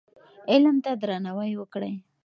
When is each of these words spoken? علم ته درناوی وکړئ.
علم 0.51 0.77
ته 0.85 0.91
درناوی 1.01 1.51
وکړئ. 1.57 1.93